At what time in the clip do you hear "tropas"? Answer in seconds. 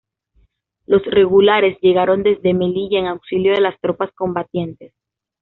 3.79-4.09